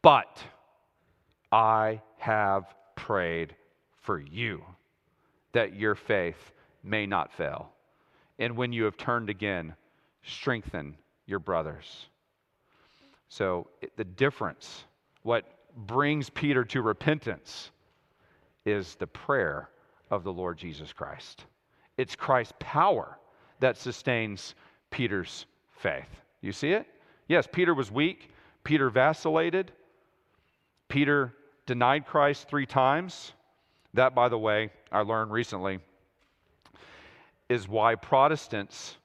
[0.00, 0.42] But
[1.52, 3.54] I have prayed
[4.00, 4.62] for you
[5.52, 7.70] that your faith may not fail.
[8.38, 9.74] And when you have turned again,
[10.22, 12.06] strengthen your brothers.
[13.28, 14.84] So, the difference,
[15.22, 15.44] what
[15.76, 17.70] brings Peter to repentance,
[18.64, 19.68] is the prayer
[20.10, 21.44] of the Lord Jesus Christ.
[21.96, 23.18] It's Christ's power
[23.60, 24.54] that sustains
[24.90, 26.08] Peter's faith.
[26.40, 26.86] You see it?
[27.28, 28.30] Yes, Peter was weak.
[28.64, 29.72] Peter vacillated.
[30.88, 31.34] Peter
[31.66, 33.32] denied Christ three times.
[33.94, 35.78] That, by the way, I learned recently,
[37.48, 38.96] is why Protestants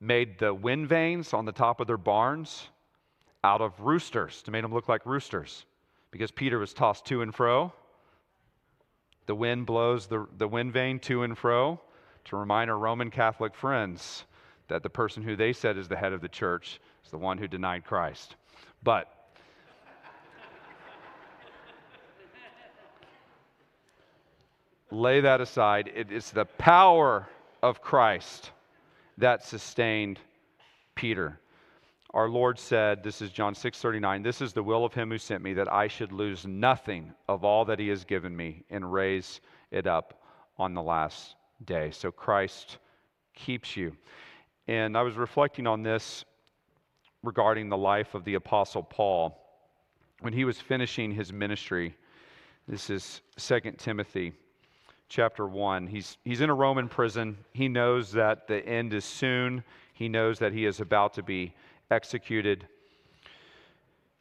[0.00, 2.68] made the wind vanes on the top of their barns
[3.44, 5.64] out of roosters to make them look like roosters
[6.10, 7.72] because Peter was tossed to and fro.
[9.26, 11.80] The wind blows the, the wind vane to and fro
[12.24, 14.24] to remind our Roman Catholic friends
[14.68, 17.38] that the person who they said is the head of the church is the one
[17.38, 18.36] who denied Christ.
[18.82, 19.08] But
[24.90, 25.90] lay that aside.
[25.94, 27.28] It is the power
[27.62, 28.50] of Christ
[29.18, 30.18] that sustained
[30.94, 31.38] Peter.
[32.14, 35.42] Our Lord said, this is John 6:39, this is the will of him who sent
[35.42, 39.40] me that I should lose nothing of all that he has given me and raise
[39.70, 40.22] it up
[40.58, 41.90] on the last day.
[41.90, 42.76] So Christ
[43.34, 43.96] keeps you.
[44.68, 46.26] And I was reflecting on this
[47.22, 49.38] regarding the life of the apostle Paul
[50.20, 51.96] when he was finishing his ministry.
[52.68, 54.34] This is 2 Timothy
[55.08, 55.86] chapter 1.
[55.86, 57.38] He's, he's in a Roman prison.
[57.52, 61.54] He knows that the end is soon, he knows that he is about to be
[61.90, 62.66] executed.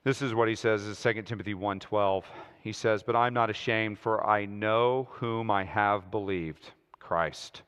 [0.03, 2.25] This is what he says in 2 Timothy 1:12.
[2.61, 7.63] He says, "But I'm not ashamed, for I know whom I have believed, Christ,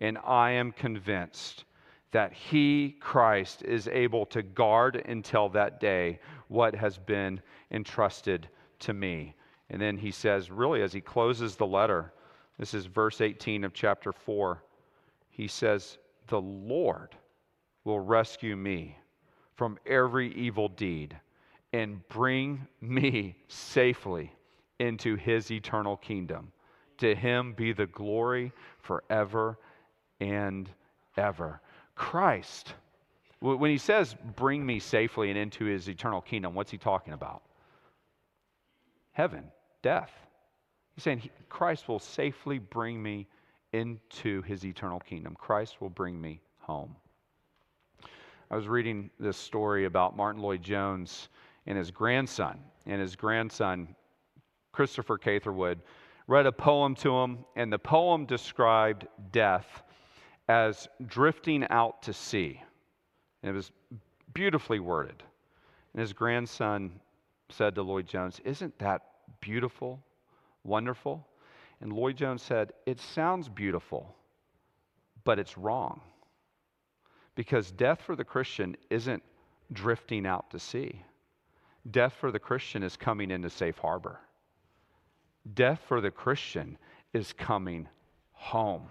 [0.00, 1.64] and I am convinced
[2.10, 8.48] that he, Christ, is able to guard until that day what has been entrusted
[8.80, 9.34] to me."
[9.70, 12.12] And then he says, really, as he closes the letter,
[12.58, 14.62] this is verse 18 of chapter 4.
[15.30, 17.16] He says, The Lord
[17.82, 18.98] will rescue me
[19.56, 21.16] from every evil deed
[21.72, 24.32] and bring me safely
[24.78, 26.52] into his eternal kingdom.
[26.98, 29.58] To him be the glory forever
[30.20, 30.70] and
[31.16, 31.60] ever.
[31.96, 32.74] Christ,
[33.40, 37.42] when he says, bring me safely and into his eternal kingdom, what's he talking about?
[39.12, 39.44] Heaven,
[39.82, 40.12] death.
[40.94, 43.26] He's saying Christ will safely bring me
[43.72, 45.34] into his eternal kingdom.
[45.34, 46.94] Christ will bring me home.
[48.54, 51.28] I was reading this story about Martyn Lloyd-Jones
[51.66, 52.60] and his grandson.
[52.86, 53.96] And his grandson,
[54.70, 55.80] Christopher Catherwood,
[56.28, 59.82] read a poem to him, and the poem described death
[60.46, 62.62] as drifting out to sea.
[63.42, 63.72] And it was
[64.34, 65.20] beautifully worded.
[65.92, 66.92] And his grandson
[67.50, 69.02] said to Lloyd-Jones, Isn't that
[69.40, 70.00] beautiful?
[70.62, 71.26] wonderful?
[71.80, 74.14] And Lloyd-Jones said, It sounds beautiful,
[75.24, 76.00] but it's wrong.
[77.34, 79.22] Because death for the Christian isn't
[79.72, 81.02] drifting out to sea,
[81.90, 84.20] death for the Christian is coming into safe harbor.
[85.54, 86.78] Death for the Christian
[87.12, 87.88] is coming
[88.32, 88.86] home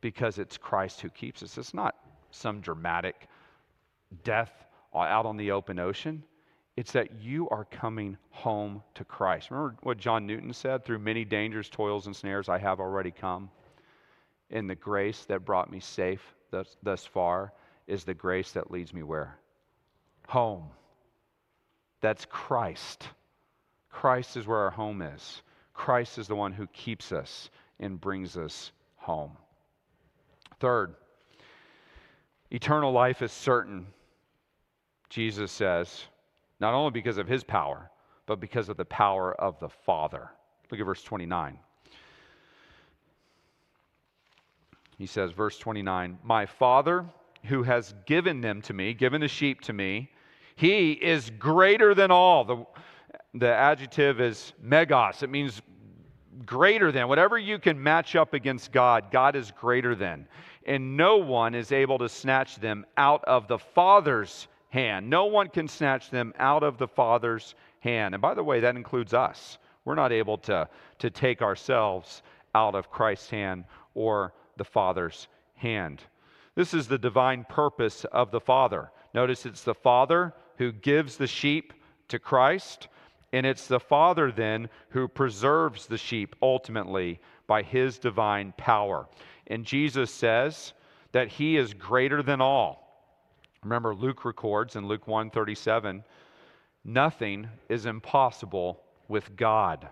[0.00, 1.58] because it's Christ who keeps us.
[1.58, 1.94] It's not
[2.30, 3.28] some dramatic
[4.24, 4.52] death
[4.94, 6.22] out on the open ocean.
[6.76, 9.50] It's that you are coming home to Christ.
[9.50, 10.84] Remember what John Newton said?
[10.84, 13.50] Through many dangers, toils, and snares, I have already come.
[14.50, 17.52] In the grace that brought me safe thus, thus far
[17.86, 19.38] is the grace that leads me where?
[20.28, 20.64] Home.
[22.00, 23.08] That's Christ.
[23.90, 25.42] Christ is where our home is.
[25.74, 29.32] Christ is the one who keeps us and brings us home.
[30.58, 30.94] Third,
[32.50, 33.86] eternal life is certain,
[35.10, 36.04] Jesus says
[36.58, 37.90] not only because of his power,
[38.24, 40.30] but because of the power of the Father.
[40.70, 41.58] Look at verse 29.
[44.98, 47.04] He says, verse 29, My Father
[47.44, 50.10] who has given them to me, given the sheep to me,
[50.56, 52.44] he is greater than all.
[52.44, 52.66] The,
[53.34, 55.62] the adjective is megas, it means
[56.44, 57.08] greater than.
[57.08, 60.26] Whatever you can match up against God, God is greater than.
[60.66, 65.08] And no one is able to snatch them out of the Father's hand.
[65.08, 68.14] No one can snatch them out of the Father's hand.
[68.14, 69.58] And by the way, that includes us.
[69.84, 72.22] We're not able to, to take ourselves
[72.54, 76.02] out of Christ's hand or the Father's hand.
[76.54, 78.90] This is the divine purpose of the Father.
[79.14, 81.72] Notice it's the Father who gives the sheep
[82.08, 82.88] to Christ,
[83.32, 89.06] and it's the Father then who preserves the sheep ultimately by his divine power.
[89.46, 90.72] And Jesus says
[91.12, 92.86] that he is greater than all.
[93.62, 96.04] Remember Luke records in Luke 137,
[96.84, 99.88] nothing is impossible with God.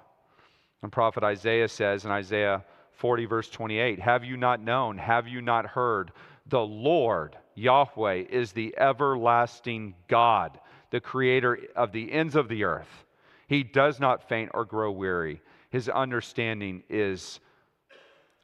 [0.82, 2.64] And prophet Isaiah says in Isaiah
[2.96, 6.12] 40 verse 28, have you not known, have you not heard
[6.46, 10.58] the Lord, Yahweh, is the everlasting God,
[10.90, 13.04] the creator of the ends of the earth.
[13.48, 15.40] He does not faint or grow weary.
[15.70, 17.40] His understanding is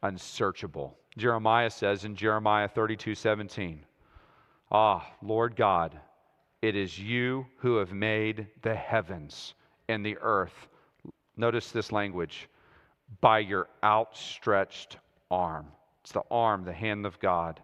[0.02, 0.96] unsearchable.
[1.16, 3.84] Jeremiah says in Jeremiah 32 17,
[4.72, 5.98] Ah, Lord God,
[6.62, 9.54] it is you who have made the heavens
[9.88, 10.68] and the earth.
[11.36, 12.48] Notice this language
[13.20, 14.96] by your outstretched
[15.30, 15.66] arm.
[16.02, 17.60] It's the arm, the hand of God.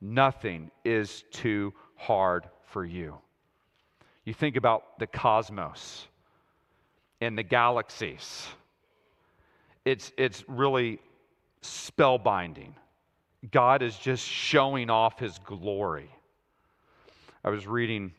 [0.00, 3.18] Nothing is too hard for you.
[4.24, 6.06] You think about the cosmos
[7.20, 8.46] and the galaxies.
[9.84, 11.00] It's, it's really
[11.62, 12.72] spellbinding.
[13.50, 16.10] God is just showing off his glory.
[17.42, 18.12] I was reading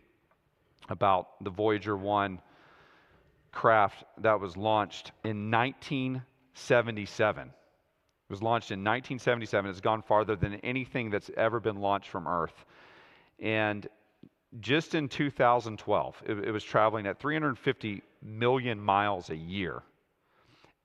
[0.90, 2.40] about the Voyager 1
[3.52, 5.50] craft that was launched in
[6.54, 7.52] 1977
[8.30, 9.70] was launched in 1977.
[9.70, 12.66] It's gone farther than anything that's ever been launched from Earth.
[13.40, 13.88] And
[14.60, 19.84] just in 2012, it, it was traveling at 350 million miles a year.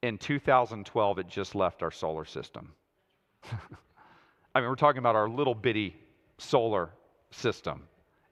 [0.03, 2.73] In 2012, it just left our solar system.
[4.55, 5.97] I mean, we're talking about our little bitty
[6.39, 6.91] solar
[7.31, 7.83] system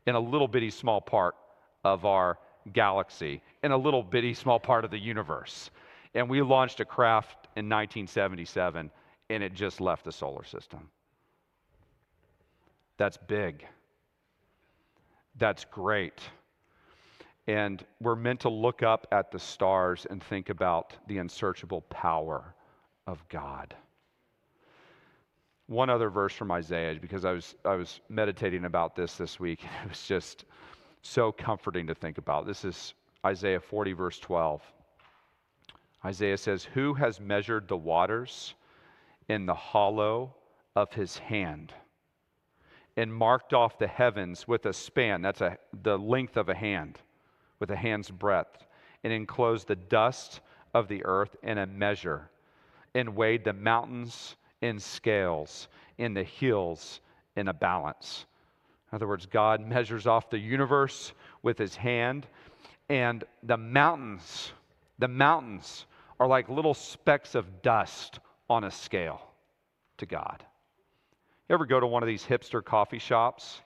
[0.06, 1.34] in a little bitty small part
[1.84, 2.38] of our
[2.72, 5.70] galaxy, in a little bitty small part of the universe.
[6.14, 8.90] And we launched a craft in 1977
[9.30, 10.88] and it just left the solar system.
[12.96, 13.64] That's big.
[15.36, 16.20] That's great.
[17.46, 22.54] And we're meant to look up at the stars and think about the unsearchable power
[23.06, 23.74] of God.
[25.66, 29.62] One other verse from Isaiah, because I was, I was meditating about this this week,
[29.80, 30.44] and it was just
[31.02, 32.46] so comforting to think about.
[32.46, 32.94] This is
[33.26, 34.62] Isaiah 40, verse 12.
[36.04, 38.54] Isaiah says, Who has measured the waters?
[39.28, 40.34] in the hollow
[40.76, 41.72] of his hand
[42.96, 46.98] and marked off the heavens with a span that's a, the length of a hand
[47.58, 48.66] with a hand's breadth
[49.02, 50.40] and enclosed the dust
[50.74, 52.28] of the earth in a measure
[52.94, 57.00] and weighed the mountains in scales in the hills
[57.36, 58.26] in a balance
[58.92, 61.12] in other words god measures off the universe
[61.42, 62.26] with his hand
[62.88, 64.52] and the mountains
[64.98, 65.86] the mountains
[66.24, 69.20] are like little specks of dust on a scale
[69.98, 70.42] to God.
[71.48, 73.60] You ever go to one of these hipster coffee shops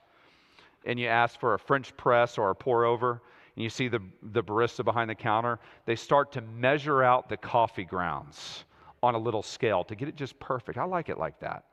[0.85, 3.21] and you ask for a French press or a pour over,
[3.55, 5.57] and you see the, the barista behind the counter?
[5.85, 8.65] They start to measure out the coffee grounds
[9.01, 10.77] on a little scale to get it just perfect.
[10.77, 11.63] I like it like that.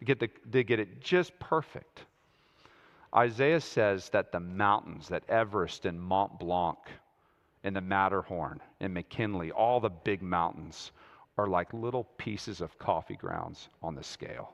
[0.00, 2.06] To get, the, to get it just perfect.
[3.14, 6.78] Isaiah says that the mountains, that Everest and Mont Blanc
[7.64, 10.92] and the Matterhorn and McKinley, all the big mountains,
[11.36, 14.52] are like little pieces of coffee grounds on the scale.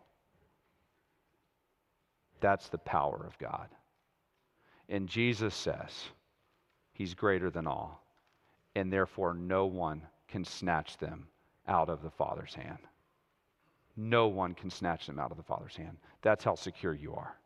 [2.41, 3.69] That's the power of God.
[4.89, 6.05] And Jesus says
[6.95, 8.03] he's greater than all,
[8.75, 11.27] and therefore no one can snatch them
[11.69, 12.79] out of the Father's hand.
[13.97, 15.99] No one can snatch them out of the Father's hand.
[16.23, 17.37] That's how secure you are.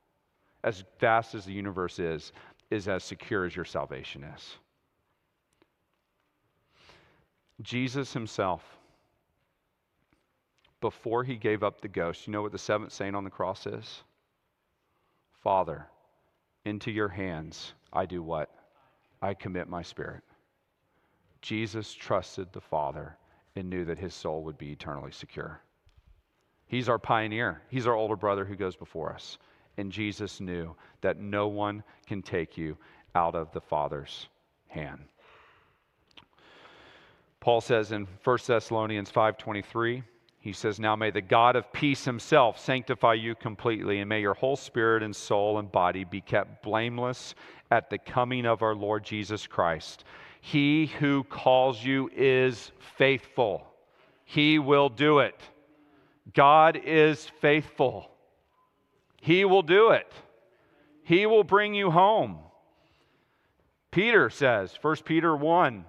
[0.63, 2.33] As vast as the universe is,
[2.71, 4.57] is as secure as your salvation is.
[7.65, 8.63] Jesus himself
[10.81, 13.67] before he gave up the ghost, you know what the seventh saying on the cross
[13.67, 14.03] is?
[15.43, 15.87] Father,
[16.65, 18.51] into your hands I do what?
[19.23, 20.23] I commit my spirit.
[21.41, 23.17] Jesus trusted the Father
[23.57, 25.61] and knew that his soul would be eternally secure.
[26.67, 29.39] He's our pioneer, he's our older brother who goes before us.
[29.77, 32.77] And Jesus knew that no one can take you
[33.15, 34.29] out of the Father's
[34.69, 35.01] hand.
[37.45, 40.03] Paul says in 1 Thessalonians 5:23,
[40.41, 44.33] he says, Now may the God of peace himself sanctify you completely, and may your
[44.33, 47.35] whole spirit and soul and body be kept blameless
[47.71, 50.05] at the coming of our Lord Jesus Christ.
[50.41, 53.67] He who calls you is faithful,
[54.25, 55.39] he will do it.
[56.33, 58.11] God is faithful,
[59.21, 60.11] he will do it.
[61.03, 62.39] He will bring you home.
[63.91, 65.85] Peter says, 1 Peter 1,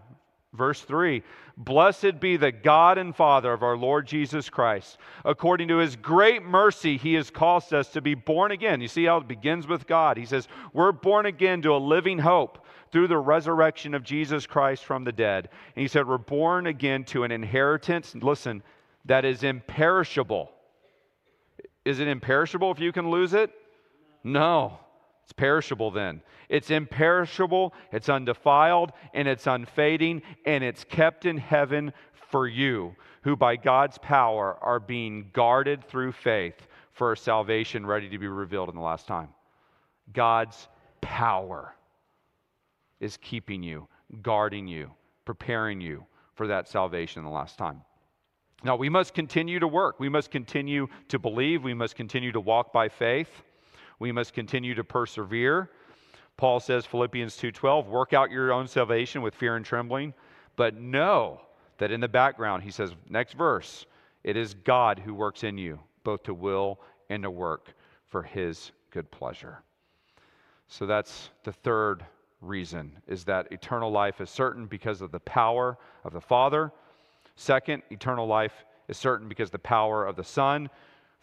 [0.55, 1.23] Verse 3
[1.57, 4.97] Blessed be the God and Father of our Lord Jesus Christ.
[5.23, 8.81] According to his great mercy, he has caused us to be born again.
[8.81, 10.17] You see how it begins with God.
[10.17, 14.83] He says, We're born again to a living hope through the resurrection of Jesus Christ
[14.83, 15.49] from the dead.
[15.75, 18.63] And he said, We're born again to an inheritance, listen,
[19.05, 20.51] that is imperishable.
[21.85, 23.51] Is it imperishable if you can lose it?
[24.23, 24.79] No.
[25.25, 26.21] It's perishable then.
[26.49, 31.93] It's imperishable, it's undefiled, and it's unfading, and it's kept in heaven
[32.29, 38.19] for you, who by God's power are being guarded through faith for salvation ready to
[38.19, 39.29] be revealed in the last time.
[40.13, 40.67] God's
[41.01, 41.73] power
[42.99, 43.87] is keeping you,
[44.21, 44.91] guarding you,
[45.25, 46.05] preparing you
[46.35, 47.81] for that salvation in the last time.
[48.63, 49.99] Now, we must continue to work.
[49.99, 51.63] We must continue to believe.
[51.63, 53.41] We must continue to walk by faith.
[53.99, 55.69] We must continue to persevere.
[56.37, 60.13] Paul says Philippians 2:12, work out your own salvation with fear and trembling,
[60.55, 61.41] but know
[61.77, 63.85] that in the background he says next verse,
[64.23, 66.79] it is God who works in you both to will
[67.09, 67.73] and to work
[68.07, 69.61] for his good pleasure.
[70.67, 72.05] So that's the third
[72.41, 76.71] reason is that eternal life is certain because of the power of the Father.
[77.35, 80.69] Second, eternal life is certain because the power of the Son.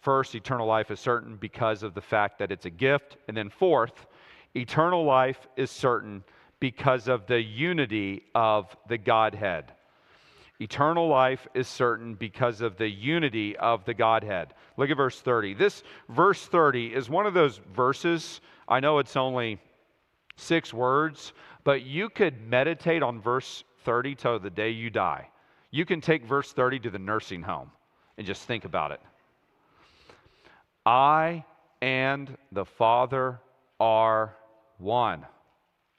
[0.02, 3.16] First, eternal life is certain because of the fact that it's a gift.
[3.28, 4.06] And then, fourth,
[4.54, 6.24] eternal life is certain
[6.58, 9.72] because of the unity of the Godhead.
[10.60, 14.54] Eternal life is certain because of the unity of the Godhead.
[14.76, 15.54] Look at verse 30.
[15.54, 19.60] This verse 30 is one of those verses, I know it's only
[20.36, 21.32] six words,
[21.62, 25.28] but you could meditate on verse 30 till the day you die.
[25.70, 27.70] You can take verse 30 to the nursing home
[28.18, 29.00] and just think about it.
[30.84, 31.44] I
[31.80, 33.40] and the Father
[33.78, 34.36] are
[34.78, 35.26] one.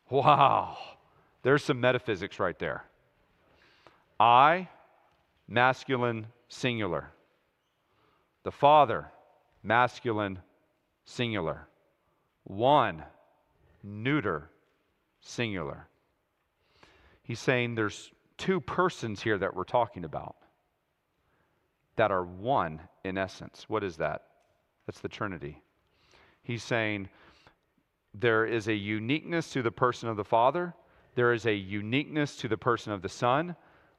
[0.09, 0.77] Wow.
[1.41, 2.85] There's some metaphysics right there.
[4.19, 4.69] I,
[5.47, 7.09] masculine, singular.
[8.43, 9.11] The Father,
[9.61, 10.39] masculine,
[11.05, 11.67] singular.
[12.43, 13.03] One,
[13.83, 14.49] neuter,
[15.21, 15.87] singular.
[17.23, 20.35] He's saying there's two persons here that we're talking about
[21.95, 23.65] that are one in essence.
[23.67, 24.23] What is that?
[24.85, 25.61] That's the Trinity.
[26.43, 27.09] He's saying
[28.13, 30.73] there is a uniqueness to the person of the Father,
[31.15, 33.55] there is a uniqueness to the person of the Son,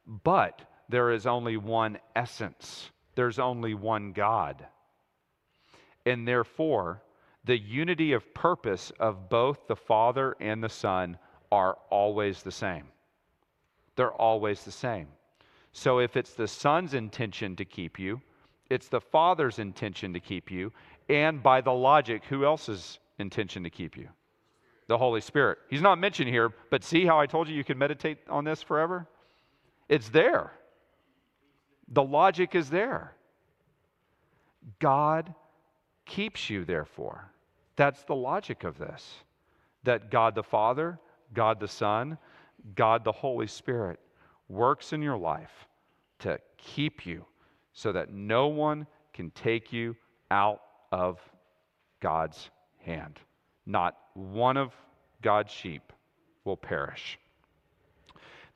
[0.07, 2.91] but there is only one essence.
[3.15, 4.67] There's only one God.
[6.05, 7.03] And therefore,
[7.45, 11.19] the unity of purpose of both the Father and the Son
[11.53, 12.89] are always the same.
[13.97, 15.09] They're always the same.
[15.73, 18.21] So if it's the Son's intention to keep you,
[18.71, 20.73] it's the Father's intention to keep you.
[21.09, 24.09] And by the logic, who else's intention to keep you?
[24.87, 25.59] The Holy Spirit.
[25.69, 28.63] He's not mentioned here, but see how I told you you could meditate on this
[28.63, 29.07] forever?
[29.89, 30.53] It's there.
[31.89, 33.13] The logic is there.
[34.79, 35.35] God
[36.07, 37.31] keeps you, therefore.
[37.77, 39.15] That's the logic of this.
[39.85, 40.99] That God the Father,
[41.35, 42.17] God the Son,
[42.75, 44.01] God the Holy Spirit
[44.49, 45.67] works in your life
[46.21, 47.27] to keep you
[47.75, 49.97] so that no one can take you
[50.31, 51.21] out of
[52.01, 53.19] God's hand.
[53.67, 54.73] Not one of
[55.23, 55.93] God's sheep
[56.45, 57.19] will perish.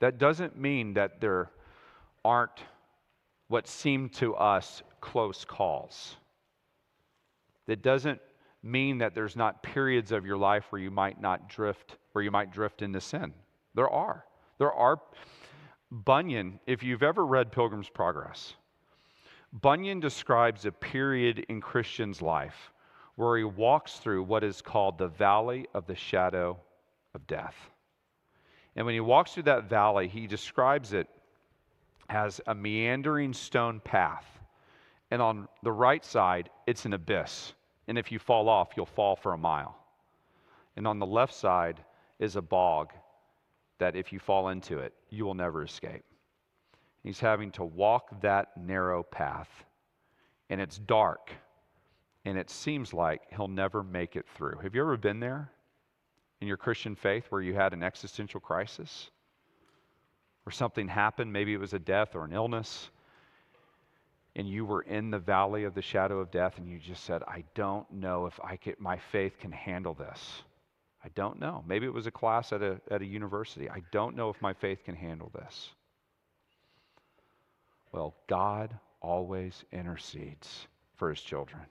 [0.00, 1.50] That doesn't mean that there
[2.24, 2.62] aren't
[3.48, 6.16] what seem to us close calls.
[7.66, 8.20] That doesn't
[8.62, 12.30] mean that there's not periods of your life where you might not drift, where you
[12.30, 13.32] might drift into sin.
[13.74, 14.24] There are.
[14.58, 15.00] There are.
[15.90, 18.54] Bunyan, if you've ever read Pilgrim's Progress,
[19.52, 22.72] Bunyan describes a period in Christian's life
[23.16, 26.58] where he walks through what is called the valley of the shadow
[27.14, 27.56] of death.
[28.76, 31.08] And when he walks through that valley, he describes it
[32.08, 34.26] as a meandering stone path.
[35.10, 37.54] And on the right side, it's an abyss.
[37.88, 39.76] And if you fall off, you'll fall for a mile.
[40.76, 41.80] And on the left side
[42.18, 42.92] is a bog
[43.78, 46.04] that if you fall into it, you will never escape.
[47.08, 49.48] He's having to walk that narrow path,
[50.50, 51.30] and it's dark,
[52.26, 54.58] and it seems like he'll never make it through.
[54.58, 55.50] Have you ever been there
[56.42, 59.10] in your Christian faith where you had an existential crisis?
[60.42, 62.90] Where something happened, maybe it was a death or an illness,
[64.36, 67.22] and you were in the valley of the shadow of death, and you just said,
[67.26, 70.42] I don't know if I could, my faith can handle this.
[71.02, 71.64] I don't know.
[71.66, 73.70] Maybe it was a class at a, at a university.
[73.70, 75.70] I don't know if my faith can handle this.
[77.98, 81.62] Well, God always intercedes for his children.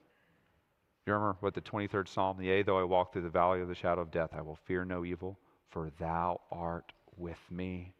[1.06, 3.74] You remember what the 23rd Psalm, Yea, though I walk through the valley of the
[3.74, 5.38] shadow of death, I will fear no evil,
[5.70, 7.94] for thou art with me.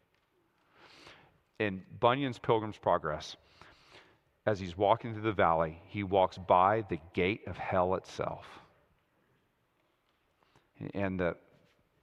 [1.58, 3.34] in Bunyan's Pilgrim's Progress,
[4.44, 8.46] as he's walking through the valley, he walks by the gate of hell itself.
[10.92, 11.34] And the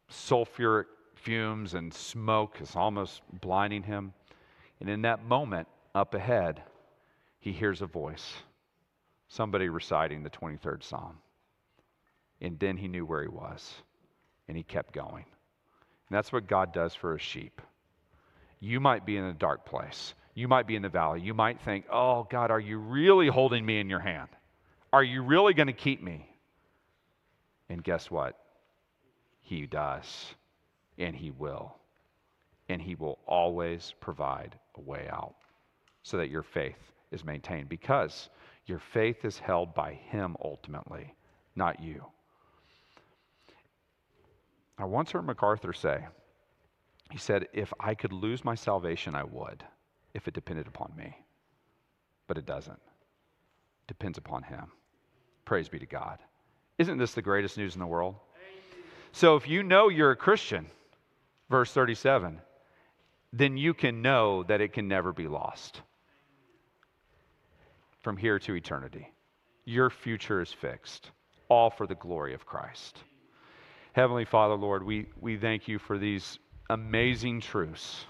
[0.09, 4.11] sulfuric fumes and smoke is almost blinding him.
[4.79, 6.61] And in that moment, up ahead,
[7.39, 8.33] he hears a voice
[9.27, 11.17] somebody reciting the 23rd Psalm.
[12.41, 13.73] And then he knew where he was,
[14.47, 15.25] and he kept going.
[16.09, 17.61] And that's what God does for his sheep.
[18.59, 20.13] You might be in a dark place.
[20.33, 21.21] You might be in the valley.
[21.21, 24.29] You might think, oh, God, are you really holding me in your hand?
[24.91, 26.29] Are you really going to keep me?
[27.69, 28.37] And guess what?
[29.41, 30.05] He does,
[30.97, 31.75] and He will.
[32.69, 35.35] And He will always provide a way out
[36.05, 38.29] so that your faith is maintained because
[38.67, 41.15] your faith is held by Him ultimately,
[41.55, 42.05] not you.
[44.77, 46.05] I once heard MacArthur say,
[47.09, 49.63] he said, If I could lose my salvation, I would,
[50.13, 51.15] if it depended upon me.
[52.27, 52.73] But it doesn't.
[52.73, 54.71] It depends upon Him.
[55.43, 56.19] Praise be to God.
[56.77, 58.15] Isn't this the greatest news in the world?
[59.11, 60.67] So if you know you're a Christian,
[61.49, 62.41] verse 37,
[63.33, 65.81] then you can know that it can never be lost
[68.05, 69.11] from here to eternity.
[69.65, 71.09] Your future is fixed,
[71.49, 72.99] all for the glory of Christ.
[73.93, 76.37] Heavenly Father, Lord, we, we thank you for these
[76.69, 78.05] amazing truths,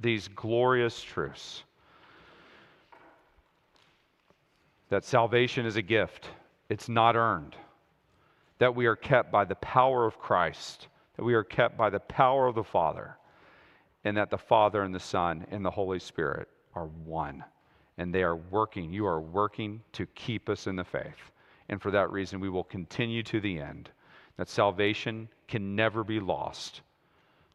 [0.00, 1.62] these glorious truths.
[4.88, 6.28] That salvation is a gift,
[6.68, 7.54] it's not earned
[8.58, 12.00] that we are kept by the power of Christ, that we are kept by the
[12.00, 13.16] power of the Father,
[14.02, 17.44] and that the Father and the Son and the Holy Spirit are one.
[17.98, 21.30] And they are working, you are working to keep us in the faith.
[21.68, 23.90] And for that reason, we will continue to the end.
[24.36, 26.82] That salvation can never be lost,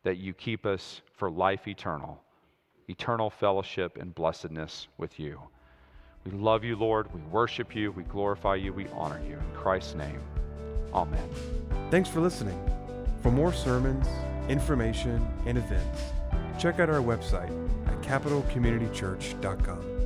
[0.03, 2.21] that you keep us for life eternal,
[2.89, 5.39] eternal fellowship and blessedness with you.
[6.25, 7.13] We love you, Lord.
[7.13, 7.91] We worship you.
[7.91, 8.73] We glorify you.
[8.73, 9.35] We honor you.
[9.35, 10.21] In Christ's name.
[10.93, 11.29] Amen.
[11.89, 12.59] Thanks for listening.
[13.21, 14.07] For more sermons,
[14.49, 16.01] information, and events,
[16.59, 17.51] check out our website
[17.87, 20.00] at capitalcommunitychurch.com.